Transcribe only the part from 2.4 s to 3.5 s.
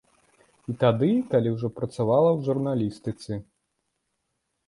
журналістыцы.